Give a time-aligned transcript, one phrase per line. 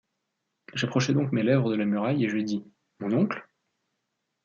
[0.73, 2.63] J’approchai donc mes lèvres de la muraille, et je dis:
[3.01, 3.47] «Mon oncle?